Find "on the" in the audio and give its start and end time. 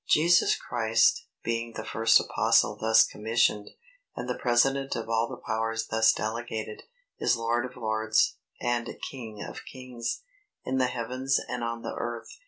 11.63-11.93